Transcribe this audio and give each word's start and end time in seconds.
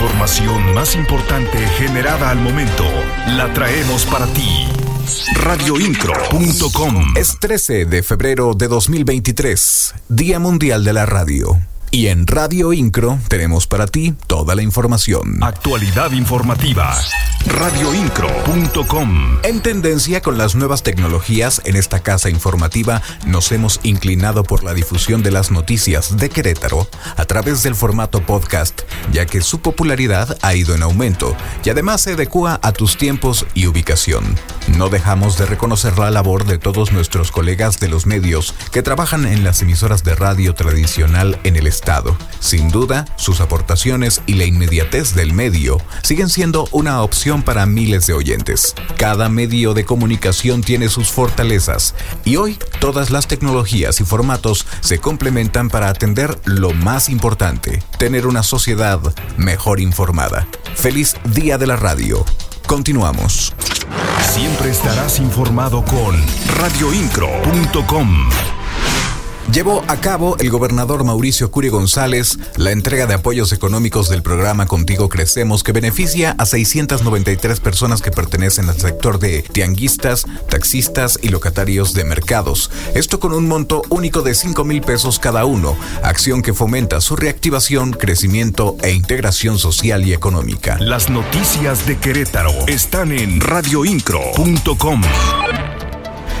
información 0.00 0.72
más 0.72 0.94
importante 0.96 1.58
generada 1.76 2.30
al 2.30 2.38
momento 2.38 2.84
la 3.36 3.52
traemos 3.52 4.06
para 4.06 4.26
ti. 4.28 4.66
Radioincro.com 5.34 7.16
Es 7.18 7.38
13 7.38 7.84
de 7.84 8.02
febrero 8.02 8.54
de 8.54 8.68
2023, 8.68 9.94
Día 10.08 10.38
Mundial 10.38 10.84
de 10.84 10.94
la 10.94 11.04
Radio. 11.04 11.60
Y 11.90 12.06
en 12.06 12.26
Radio 12.26 12.72
Incro 12.72 13.18
tenemos 13.28 13.66
para 13.66 13.86
ti 13.86 14.14
toda 14.26 14.54
la 14.54 14.62
información. 14.62 15.42
Actualidad 15.42 16.12
informativa. 16.12 16.96
Radioincro.com 17.46 19.38
En 19.42 19.60
tendencia 19.60 20.20
con 20.20 20.36
las 20.36 20.54
nuevas 20.54 20.82
tecnologías, 20.82 21.62
en 21.64 21.74
esta 21.74 22.00
casa 22.00 22.28
informativa 22.28 23.02
nos 23.26 23.50
hemos 23.52 23.80
inclinado 23.82 24.44
por 24.44 24.62
la 24.62 24.74
difusión 24.74 25.22
de 25.22 25.30
las 25.30 25.50
noticias 25.50 26.16
de 26.18 26.28
Querétaro 26.28 26.86
a 27.16 27.24
través 27.24 27.62
del 27.62 27.74
formato 27.74 28.20
podcast, 28.20 28.82
ya 29.12 29.24
que 29.24 29.40
su 29.40 29.60
popularidad 29.60 30.36
ha 30.42 30.54
ido 30.54 30.74
en 30.74 30.82
aumento 30.82 31.34
y 31.64 31.70
además 31.70 32.02
se 32.02 32.12
adecua 32.12 32.60
a 32.62 32.72
tus 32.72 32.96
tiempos 32.98 33.46
y 33.54 33.66
ubicación. 33.66 34.24
No 34.76 34.88
dejamos 34.88 35.38
de 35.38 35.46
reconocer 35.46 35.98
la 35.98 36.10
labor 36.10 36.44
de 36.44 36.58
todos 36.58 36.92
nuestros 36.92 37.32
colegas 37.32 37.80
de 37.80 37.88
los 37.88 38.06
medios 38.06 38.54
que 38.70 38.82
trabajan 38.82 39.24
en 39.24 39.44
las 39.44 39.62
emisoras 39.62 40.04
de 40.04 40.14
radio 40.14 40.54
tradicional 40.54 41.40
en 41.44 41.56
el 41.56 41.66
Estado. 41.66 42.16
Sin 42.38 42.68
duda, 42.68 43.06
sus 43.16 43.40
aportaciones 43.40 44.20
y 44.26 44.34
la 44.34 44.44
inmediatez 44.44 45.14
del 45.14 45.32
medio 45.32 45.78
siguen 46.02 46.28
siendo 46.28 46.68
una 46.72 47.02
opción 47.02 47.29
para 47.38 47.64
miles 47.64 48.08
de 48.08 48.12
oyentes. 48.12 48.74
Cada 48.98 49.28
medio 49.28 49.72
de 49.72 49.84
comunicación 49.84 50.62
tiene 50.62 50.88
sus 50.88 51.10
fortalezas 51.10 51.94
y 52.24 52.36
hoy 52.36 52.58
todas 52.80 53.10
las 53.10 53.28
tecnologías 53.28 54.00
y 54.00 54.04
formatos 54.04 54.66
se 54.80 54.98
complementan 54.98 55.70
para 55.70 55.88
atender 55.88 56.36
lo 56.44 56.72
más 56.72 57.08
importante, 57.08 57.82
tener 57.98 58.26
una 58.26 58.42
sociedad 58.42 59.00
mejor 59.36 59.78
informada. 59.78 60.48
Feliz 60.74 61.14
Día 61.24 61.56
de 61.56 61.68
la 61.68 61.76
Radio. 61.76 62.24
Continuamos. 62.66 63.54
Siempre 64.32 64.70
estarás 64.70 65.20
informado 65.20 65.84
con 65.84 66.20
radioincro.com. 66.58 68.59
Llevó 69.52 69.82
a 69.88 69.96
cabo 69.96 70.36
el 70.38 70.48
gobernador 70.48 71.02
Mauricio 71.02 71.50
Curi 71.50 71.70
González 71.70 72.38
la 72.56 72.70
entrega 72.70 73.06
de 73.06 73.14
apoyos 73.14 73.52
económicos 73.52 74.08
del 74.08 74.22
programa 74.22 74.66
Contigo 74.66 75.08
Crecemos 75.08 75.64
que 75.64 75.72
beneficia 75.72 76.36
a 76.38 76.46
693 76.46 77.58
personas 77.58 78.00
que 78.00 78.12
pertenecen 78.12 78.68
al 78.68 78.78
sector 78.78 79.18
de 79.18 79.42
tianguistas, 79.42 80.24
taxistas 80.48 81.18
y 81.20 81.30
locatarios 81.30 81.94
de 81.94 82.04
mercados. 82.04 82.70
Esto 82.94 83.18
con 83.18 83.32
un 83.32 83.48
monto 83.48 83.82
único 83.88 84.22
de 84.22 84.36
5 84.36 84.62
mil 84.64 84.82
pesos 84.82 85.18
cada 85.18 85.44
uno, 85.44 85.76
acción 86.04 86.42
que 86.42 86.54
fomenta 86.54 87.00
su 87.00 87.16
reactivación, 87.16 87.90
crecimiento 87.90 88.76
e 88.82 88.92
integración 88.92 89.58
social 89.58 90.06
y 90.06 90.12
económica. 90.12 90.78
Las 90.78 91.10
noticias 91.10 91.86
de 91.86 91.98
Querétaro 91.98 92.52
están 92.68 93.10
en 93.10 93.40
radioincro.com. 93.40 95.02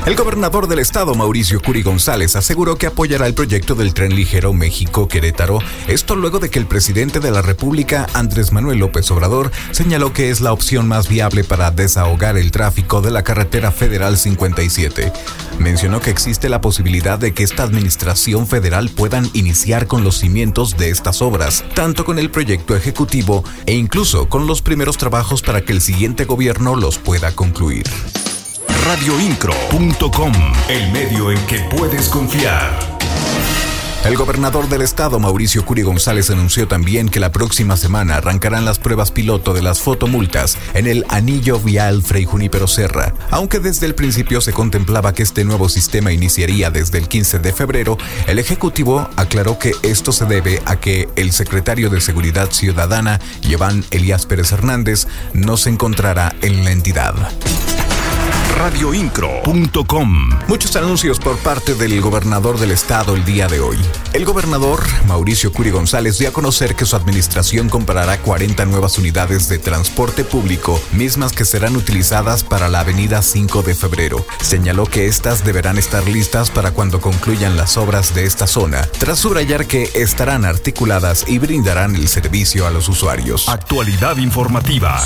El 0.06 0.16
gobernador 0.16 0.66
del 0.66 0.78
estado, 0.78 1.14
Mauricio 1.14 1.60
Curi 1.60 1.82
González, 1.82 2.34
aseguró 2.34 2.76
que 2.76 2.86
apoyará 2.86 3.26
el 3.26 3.34
proyecto 3.34 3.74
del 3.74 3.92
tren 3.92 4.16
ligero 4.16 4.54
México-Querétaro, 4.54 5.58
esto 5.88 6.16
luego 6.16 6.38
de 6.38 6.48
que 6.48 6.58
el 6.58 6.64
presidente 6.64 7.20
de 7.20 7.30
la 7.30 7.42
República, 7.42 8.06
Andrés 8.14 8.50
Manuel 8.50 8.78
López 8.78 9.10
Obrador, 9.10 9.52
señaló 9.72 10.14
que 10.14 10.30
es 10.30 10.40
la 10.40 10.54
opción 10.54 10.88
más 10.88 11.06
viable 11.06 11.44
para 11.44 11.70
desahogar 11.70 12.38
el 12.38 12.50
tráfico 12.50 13.02
de 13.02 13.10
la 13.10 13.22
carretera 13.24 13.72
federal 13.72 14.16
57. 14.16 15.12
Mencionó 15.58 16.00
que 16.00 16.10
existe 16.10 16.48
la 16.48 16.62
posibilidad 16.62 17.18
de 17.18 17.34
que 17.34 17.42
esta 17.42 17.62
administración 17.62 18.46
federal 18.46 18.88
puedan 18.88 19.28
iniciar 19.34 19.86
con 19.86 20.02
los 20.02 20.16
cimientos 20.16 20.78
de 20.78 20.88
estas 20.88 21.20
obras, 21.20 21.62
tanto 21.74 22.06
con 22.06 22.18
el 22.18 22.30
proyecto 22.30 22.74
ejecutivo 22.74 23.44
e 23.66 23.74
incluso 23.74 24.30
con 24.30 24.46
los 24.46 24.62
primeros 24.62 24.96
trabajos 24.96 25.42
para 25.42 25.60
que 25.60 25.74
el 25.74 25.82
siguiente 25.82 26.24
gobierno 26.24 26.74
los 26.74 26.96
pueda 26.96 27.32
concluir 27.32 27.84
radioincro.com, 28.84 30.32
el 30.68 30.92
medio 30.92 31.30
en 31.30 31.38
que 31.46 31.58
puedes 31.76 32.08
confiar. 32.08 32.70
El 34.04 34.16
gobernador 34.16 34.68
del 34.70 34.80
estado, 34.80 35.20
Mauricio 35.20 35.64
Curi 35.66 35.82
González, 35.82 36.30
anunció 36.30 36.66
también 36.66 37.10
que 37.10 37.20
la 37.20 37.30
próxima 37.30 37.76
semana 37.76 38.16
arrancarán 38.16 38.64
las 38.64 38.78
pruebas 38.78 39.10
piloto 39.10 39.52
de 39.52 39.60
las 39.60 39.80
fotomultas 39.80 40.56
en 40.72 40.86
el 40.86 41.04
anillo 41.10 41.60
vial 41.60 42.02
Frei 42.02 42.24
Junípero 42.24 42.66
Serra. 42.66 43.14
Aunque 43.30 43.58
desde 43.58 43.84
el 43.84 43.94
principio 43.94 44.40
se 44.40 44.54
contemplaba 44.54 45.12
que 45.12 45.22
este 45.22 45.44
nuevo 45.44 45.68
sistema 45.68 46.12
iniciaría 46.12 46.70
desde 46.70 46.96
el 46.96 47.08
15 47.08 47.40
de 47.40 47.52
febrero, 47.52 47.98
el 48.26 48.38
Ejecutivo 48.38 49.10
aclaró 49.16 49.58
que 49.58 49.72
esto 49.82 50.12
se 50.12 50.24
debe 50.24 50.62
a 50.64 50.76
que 50.76 51.08
el 51.16 51.32
secretario 51.32 51.90
de 51.90 52.00
Seguridad 52.00 52.50
Ciudadana, 52.50 53.20
Iván 53.42 53.84
Elías 53.90 54.24
Pérez 54.24 54.52
Hernández, 54.52 55.06
no 55.34 55.58
se 55.58 55.68
encontrará 55.68 56.34
en 56.40 56.64
la 56.64 56.70
entidad 56.70 57.14
radioincro.com. 58.60 60.28
Muchos 60.46 60.76
anuncios 60.76 61.18
por 61.18 61.38
parte 61.38 61.74
del 61.74 61.98
gobernador 62.02 62.58
del 62.58 62.72
estado 62.72 63.16
el 63.16 63.24
día 63.24 63.48
de 63.48 63.58
hoy. 63.58 63.78
El 64.12 64.24
gobernador, 64.24 64.82
Mauricio 65.06 65.52
Curi 65.52 65.70
González, 65.70 66.18
dio 66.18 66.28
a 66.28 66.32
conocer 66.32 66.74
que 66.74 66.84
su 66.84 66.96
administración 66.96 67.68
comprará 67.68 68.20
40 68.20 68.64
nuevas 68.64 68.98
unidades 68.98 69.48
de 69.48 69.60
transporte 69.60 70.24
público, 70.24 70.80
mismas 70.90 71.30
que 71.30 71.44
serán 71.44 71.76
utilizadas 71.76 72.42
para 72.42 72.68
la 72.68 72.80
avenida 72.80 73.22
5 73.22 73.62
de 73.62 73.76
febrero. 73.76 74.26
Señaló 74.42 74.84
que 74.86 75.06
estas 75.06 75.44
deberán 75.44 75.78
estar 75.78 76.08
listas 76.08 76.50
para 76.50 76.72
cuando 76.72 77.00
concluyan 77.00 77.56
las 77.56 77.76
obras 77.76 78.12
de 78.12 78.24
esta 78.24 78.48
zona, 78.48 78.82
tras 78.98 79.20
subrayar 79.20 79.66
que 79.66 79.88
estarán 79.94 80.44
articuladas 80.44 81.24
y 81.28 81.38
brindarán 81.38 81.94
el 81.94 82.08
servicio 82.08 82.66
a 82.66 82.70
los 82.70 82.88
usuarios. 82.88 83.48
Actualidad 83.48 84.16
informativa. 84.16 85.00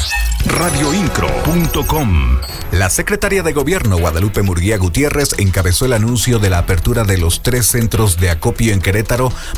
radioincro.com. 0.46 2.38
La 2.72 2.88
secretaria 2.88 3.42
de 3.42 3.52
Gobierno 3.52 3.98
Guadalupe 3.98 4.42
Murguía 4.42 4.78
Gutiérrez 4.78 5.34
encabezó 5.38 5.84
el 5.84 5.92
anuncio 5.92 6.38
de 6.38 6.50
la 6.50 6.58
apertura 6.58 7.04
de 7.04 7.18
los 7.18 7.42
tres 7.42 7.66
centros 7.66 8.16
de 8.16 8.30
acopio 8.30 8.72
en 8.72 8.80
Querétaro 8.80 8.93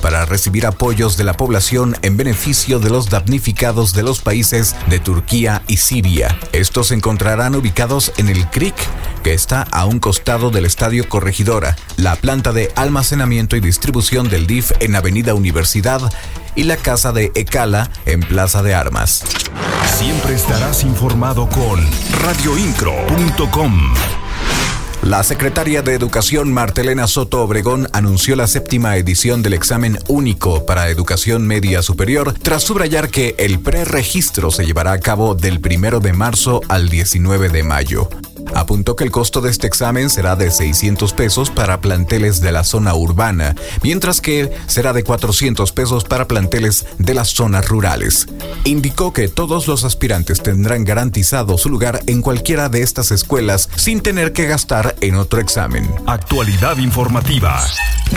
para 0.01 0.25
recibir 0.25 0.65
apoyos 0.65 1.19
de 1.19 1.25
la 1.25 1.35
población 1.35 1.95
en 2.01 2.17
beneficio 2.17 2.79
de 2.79 2.89
los 2.89 3.11
damnificados 3.11 3.93
de 3.93 4.03
los 4.03 4.21
países 4.21 4.75
de 4.89 4.99
Turquía 4.99 5.63
y 5.67 5.77
Siria. 5.77 6.39
Estos 6.53 6.89
se 6.89 6.95
encontrarán 6.95 7.55
ubicados 7.55 8.13
en 8.17 8.29
el 8.29 8.49
CRIC, 8.49 8.75
que 9.23 9.35
está 9.35 9.63
a 9.71 9.85
un 9.85 9.99
costado 9.99 10.51
del 10.51 10.65
Estadio 10.65 11.07
Corregidora, 11.09 11.77
la 11.97 12.17
planta 12.17 12.53
de 12.53 12.73
almacenamiento 12.77 13.57
y 13.57 13.61
distribución 13.61 14.31
del 14.31 14.47
DIF 14.47 14.73
en 14.81 14.97
Avenida 14.97 15.35
Universidad 15.35 16.01
y 16.55 16.65
la 16.65 16.79
casa 16.79 17.13
de 17.13 17.31
Ecala 17.35 17.91
en 18.07 18.21
Plaza 18.21 18.63
de 18.63 18.75
Armas. 18.75 19.23
Siempre 19.99 20.35
estarás 20.35 20.83
informado 20.83 21.49
con 21.49 21.87
radioincro.com. 22.23 23.95
La 25.07 25.23
secretaria 25.23 25.83
de 25.83 25.95
Educación 25.95 26.53
Martelena 26.53 27.07
Soto 27.07 27.41
Obregón 27.41 27.87
anunció 27.93 28.35
la 28.35 28.49
séptima 28.49 28.97
edición 28.97 29.41
del 29.41 29.53
examen 29.53 30.01
único 30.09 30.67
para 30.67 30.89
educación 30.89 31.47
media 31.47 31.81
superior 31.81 32.35
tras 32.43 32.65
subrayar 32.65 33.09
que 33.09 33.37
el 33.39 33.61
preregistro 33.61 34.51
se 34.51 34.67
llevará 34.67 34.91
a 34.91 34.99
cabo 34.99 35.37
del 35.37 35.61
primero 35.61 36.01
de 36.01 36.13
marzo 36.13 36.61
al 36.69 36.89
19 36.89 37.51
de 37.51 37.63
mayo. 37.63 38.09
Apuntó 38.55 38.97
que 38.97 39.05
el 39.05 39.11
costo 39.11 39.41
de 39.41 39.51
este 39.51 39.67
examen 39.67 40.11
será 40.11 40.37
de 40.37 40.51
600 40.51 41.13
pesos 41.13 41.51
para 41.51 41.81
planteles 41.81 42.41
de 42.41 42.53
la 42.53 42.65
zona 42.65 42.95
urbana, 42.95 43.55
mientras 43.83 44.21
que 44.21 44.51
será 44.67 44.93
de 44.93 45.05
400 45.05 45.73
pesos 45.73 46.05
para 46.05 46.27
planteles 46.27 46.87
de 46.99 47.15
las 47.15 47.29
zonas 47.29 47.69
rurales. 47.69 48.27
Indicó 48.65 49.13
que 49.13 49.29
todos 49.29 49.67
los 49.67 49.85
aspirantes 49.85 50.43
tendrán 50.43 50.85
garantizado 50.85 51.59
su 51.59 51.69
lugar 51.69 52.01
en 52.07 52.23
cualquiera 52.23 52.69
de 52.69 52.83
estas 52.83 53.11
escuelas 53.11 53.69
sin 53.77 54.01
tener 54.01 54.33
que 54.33 54.47
gastar 54.47 54.97
en 55.01 55.17
otro 55.17 55.41
examen. 55.41 55.89
Actualidad 56.07 56.79
informativa. 56.79 57.61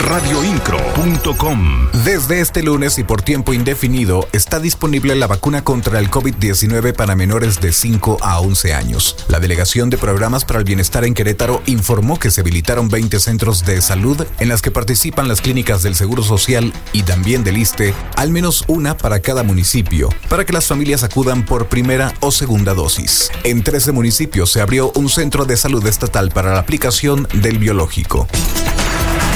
radioincro.com. 0.00 1.88
Desde 2.04 2.40
este 2.40 2.62
lunes 2.62 2.98
y 2.98 3.04
por 3.04 3.22
tiempo 3.22 3.52
indefinido 3.52 4.26
está 4.32 4.58
disponible 4.58 5.14
la 5.14 5.26
vacuna 5.26 5.62
contra 5.62 5.98
el 5.98 6.10
COVID-19 6.10 6.94
para 6.94 7.14
menores 7.14 7.60
de 7.60 7.72
5 7.72 8.18
a 8.22 8.40
11 8.40 8.74
años. 8.74 9.16
La 9.28 9.40
delegación 9.40 9.90
de 9.90 9.98
programas 9.98 10.44
para 10.44 10.58
el 10.58 10.64
bienestar 10.64 11.04
en 11.04 11.14
Querétaro 11.14 11.62
informó 11.66 12.18
que 12.18 12.30
se 12.30 12.40
habilitaron 12.40 12.88
20 12.88 13.20
centros 13.20 13.64
de 13.64 13.80
salud 13.82 14.26
en 14.38 14.48
las 14.48 14.62
que 14.62 14.70
participan 14.70 15.28
las 15.28 15.40
clínicas 15.40 15.82
del 15.82 15.94
Seguro 15.94 16.22
Social 16.22 16.72
y 16.92 17.02
también 17.02 17.44
del 17.44 17.58
ISTE, 17.58 17.94
al 18.16 18.30
menos 18.30 18.64
una 18.68 18.96
para 18.96 19.20
cada 19.20 19.42
municipio, 19.42 20.08
para 20.28 20.44
que 20.44 20.52
las 20.52 20.66
familias 20.66 21.04
acudan 21.04 21.44
por 21.44 21.68
primera 21.68 22.14
o 22.20 22.30
segunda 22.30 22.74
dosis. 22.74 23.30
En 23.44 23.62
13 23.62 23.92
municipios 23.92 24.50
se 24.50 24.60
abrió 24.60 24.92
un 24.94 25.08
centro 25.08 25.44
de 25.44 25.56
salud 25.56 25.86
estatal 25.86 26.30
para 26.30 26.52
la 26.54 26.60
aplicación 26.60 27.28
del 27.34 27.58
biológico 27.58 28.26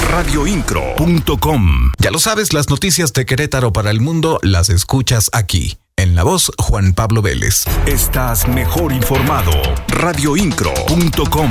radioincro.com. 0.09 1.91
Ya 1.99 2.11
lo 2.11 2.19
sabes, 2.19 2.53
las 2.53 2.69
noticias 2.69 3.13
de 3.13 3.25
Querétaro 3.25 3.73
para 3.73 3.91
el 3.91 4.01
mundo 4.01 4.39
las 4.41 4.69
escuchas 4.69 5.29
aquí. 5.33 5.77
En 5.97 6.15
la 6.15 6.23
voz, 6.23 6.51
Juan 6.57 6.93
Pablo 6.93 7.21
Vélez. 7.21 7.65
Estás 7.85 8.47
mejor 8.47 8.91
informado. 8.91 9.51
radioincro.com. 9.87 11.49